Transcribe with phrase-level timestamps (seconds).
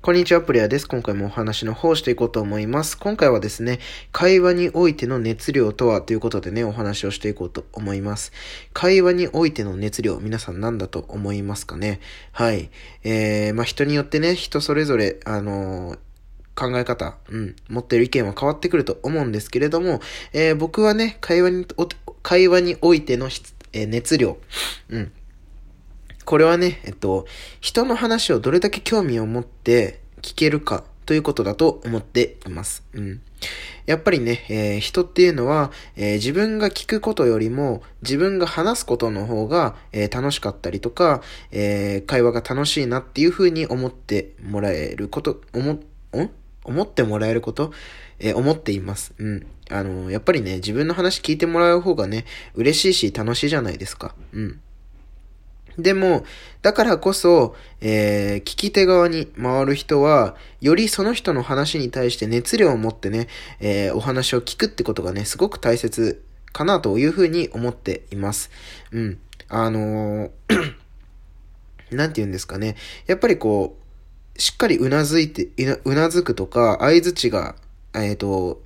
[0.00, 0.86] こんにちは、プレイヤーです。
[0.86, 2.96] 今回もお話の方をしていこうと思います。
[2.96, 3.80] 今回はですね、
[4.12, 8.32] 会話においての熱量とはということでね、お話をしていこうと思います。
[8.72, 11.98] 会話においての熱量、皆さん何だと思いますかね？
[12.30, 12.70] はい。
[13.02, 15.98] えー、まあ、人によってね、人それぞれ、あのー
[16.54, 20.00] 考え方、うん、持ってる意見は変わってくると思うんですけれども、
[20.32, 21.66] えー、僕はね、会話に、
[22.24, 23.28] 会話においての、
[23.72, 24.38] えー、熱量、
[24.90, 25.12] うん、
[26.28, 27.24] これはね、えっと、
[27.62, 32.84] 人の話をどれだけ興味を持って聞けるかということだと思っています。
[32.92, 33.22] うん。
[33.86, 45.80] やっぱりね、えー、人っていうのは、えー、自分が聞くことよりも自分が話すことの方が、えー、楽しかったりとか、え会話が楽しいなっていうふうに思ってもらえること、思、ん？
[46.62, 47.72] 思ってもらえること、
[48.18, 49.14] え思っています。
[49.16, 49.46] うん。
[49.70, 54.14] あのやっぱりね、自分の話聞いてもらう方がね、嬉しいし楽しいじゃないですか。
[54.34, 54.60] うん。
[55.78, 56.24] でも、
[56.60, 63.28] だからこそ、えー、聞き手側に回る人は、よりその人の話に対して熱量を持ってね、
[63.60, 68.50] えー、お話を聞くってことがね、すごく大切かなというふうに思っています。
[68.90, 69.18] うん。
[69.48, 70.74] あのー
[71.94, 72.76] なんて言うんですかね。
[73.06, 73.78] やっぱりこ
[74.36, 75.48] う、しっかりうなずいて、
[75.84, 77.54] うなずくとか、合図値が、
[77.94, 78.60] えっ、ー、と、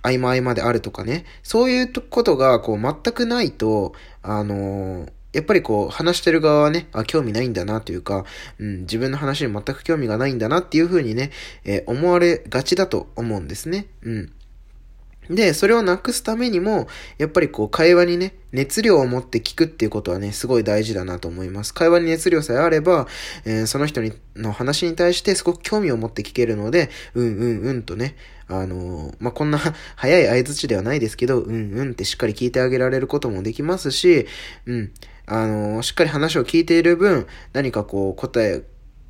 [0.00, 1.26] 合間合間であるとかね。
[1.42, 3.92] そういうことが、こう、全くないと、
[4.22, 8.24] あのーやっぱりこう、話してる側はね、あ、興味ないんだなというか、
[8.58, 11.30] うん、自分の話に全く興味がないんだなっていう風にね、
[11.64, 13.86] えー、思われがちだと思うんですね。
[14.02, 14.32] うん。
[15.30, 21.72] で、それをなくすためにも、やっぱりこう、会話にね、熱量を持って聞くっていうことはね、すごい大事だなと思います。
[21.72, 23.06] 会話に熱量さえあれば、
[23.44, 28.16] えー、その人にの話に対してすごく興味を持って聞けるので、うんうんうんとね、
[28.48, 29.60] あのー、まあ、こんな
[29.94, 34.26] 早い合図値ではないですけど、うんうんってしっかり聞いてあげられることもできますし、
[34.66, 34.92] うん、
[35.32, 38.64] あの、しっかり話を聞いている分、何かこう答え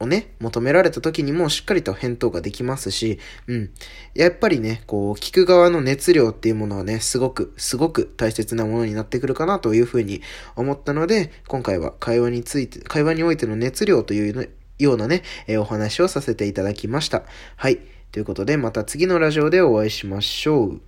[0.00, 3.70] をね、求められた時にもしっかりと返答ができますし、うん。
[4.14, 10.22] やっぱりね、こう、聞く側の熱量っていうものはね、すごく、すごく大切なものになってくるかなというふうに
[10.54, 17.24] 思ったので、今回は会話について、会話においての熱量というようなね、え、お話をさせていただきました。
[17.56, 17.78] はい。
[18.10, 20.80] ということで、また次のラジオでお会いしましょう。